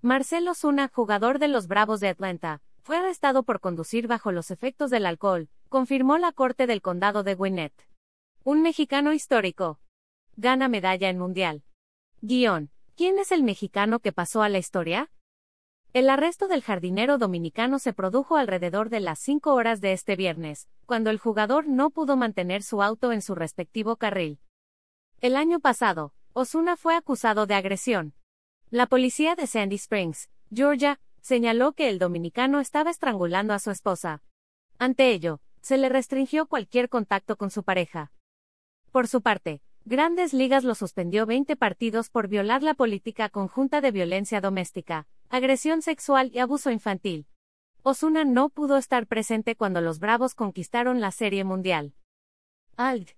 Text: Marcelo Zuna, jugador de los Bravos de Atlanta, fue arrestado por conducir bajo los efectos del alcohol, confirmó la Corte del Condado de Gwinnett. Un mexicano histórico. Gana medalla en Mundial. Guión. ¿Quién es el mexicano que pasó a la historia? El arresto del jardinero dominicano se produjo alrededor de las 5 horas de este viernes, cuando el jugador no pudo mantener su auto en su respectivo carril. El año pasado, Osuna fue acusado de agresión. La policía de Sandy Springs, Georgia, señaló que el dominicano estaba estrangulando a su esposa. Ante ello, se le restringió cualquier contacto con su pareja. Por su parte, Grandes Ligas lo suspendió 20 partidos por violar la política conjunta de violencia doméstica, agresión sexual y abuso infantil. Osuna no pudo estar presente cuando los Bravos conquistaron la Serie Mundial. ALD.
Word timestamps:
Marcelo 0.00 0.54
Zuna, 0.54 0.88
jugador 0.94 1.40
de 1.40 1.48
los 1.48 1.66
Bravos 1.66 1.98
de 1.98 2.08
Atlanta, 2.08 2.62
fue 2.82 2.98
arrestado 2.98 3.42
por 3.42 3.58
conducir 3.58 4.06
bajo 4.06 4.30
los 4.30 4.52
efectos 4.52 4.90
del 4.90 5.04
alcohol, 5.06 5.48
confirmó 5.68 6.18
la 6.18 6.30
Corte 6.30 6.68
del 6.68 6.80
Condado 6.80 7.24
de 7.24 7.34
Gwinnett. 7.34 7.72
Un 8.44 8.62
mexicano 8.62 9.12
histórico. 9.12 9.80
Gana 10.36 10.68
medalla 10.68 11.08
en 11.08 11.18
Mundial. 11.18 11.64
Guión. 12.20 12.70
¿Quién 12.94 13.18
es 13.18 13.32
el 13.32 13.42
mexicano 13.42 13.98
que 13.98 14.12
pasó 14.12 14.42
a 14.42 14.48
la 14.48 14.58
historia? 14.58 15.10
El 15.92 16.10
arresto 16.10 16.46
del 16.46 16.62
jardinero 16.62 17.18
dominicano 17.18 17.80
se 17.80 17.92
produjo 17.92 18.36
alrededor 18.36 18.90
de 18.90 19.00
las 19.00 19.18
5 19.18 19.52
horas 19.52 19.80
de 19.80 19.92
este 19.92 20.14
viernes, 20.14 20.68
cuando 20.86 21.10
el 21.10 21.18
jugador 21.18 21.66
no 21.66 21.90
pudo 21.90 22.16
mantener 22.16 22.62
su 22.62 22.82
auto 22.82 23.10
en 23.10 23.20
su 23.20 23.34
respectivo 23.34 23.96
carril. 23.96 24.38
El 25.20 25.34
año 25.34 25.58
pasado, 25.58 26.12
Osuna 26.34 26.76
fue 26.76 26.94
acusado 26.94 27.46
de 27.46 27.54
agresión. 27.54 28.14
La 28.70 28.84
policía 28.84 29.34
de 29.34 29.46
Sandy 29.46 29.76
Springs, 29.76 30.28
Georgia, 30.52 31.00
señaló 31.22 31.72
que 31.72 31.88
el 31.88 31.98
dominicano 31.98 32.60
estaba 32.60 32.90
estrangulando 32.90 33.54
a 33.54 33.58
su 33.60 33.70
esposa. 33.70 34.22
Ante 34.78 35.10
ello, 35.10 35.40
se 35.62 35.78
le 35.78 35.88
restringió 35.88 36.46
cualquier 36.46 36.90
contacto 36.90 37.36
con 37.36 37.50
su 37.50 37.62
pareja. 37.62 38.12
Por 38.92 39.08
su 39.08 39.22
parte, 39.22 39.62
Grandes 39.86 40.34
Ligas 40.34 40.64
lo 40.64 40.74
suspendió 40.74 41.24
20 41.24 41.56
partidos 41.56 42.10
por 42.10 42.28
violar 42.28 42.62
la 42.62 42.74
política 42.74 43.30
conjunta 43.30 43.80
de 43.80 43.90
violencia 43.90 44.42
doméstica, 44.42 45.06
agresión 45.30 45.80
sexual 45.80 46.30
y 46.34 46.40
abuso 46.40 46.70
infantil. 46.70 47.26
Osuna 47.82 48.26
no 48.26 48.50
pudo 48.50 48.76
estar 48.76 49.06
presente 49.06 49.56
cuando 49.56 49.80
los 49.80 49.98
Bravos 49.98 50.34
conquistaron 50.34 51.00
la 51.00 51.10
Serie 51.10 51.42
Mundial. 51.42 51.94
ALD. 52.76 53.17